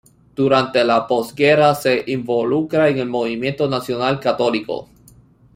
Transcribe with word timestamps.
Durante 0.35 0.83
la 0.83 1.05
posguerra, 1.05 1.75
se 1.75 2.03
involucra 2.07 2.89
en 2.89 2.97
el 2.97 3.07
movimiento 3.07 3.69
nacional-católico. 3.69 4.89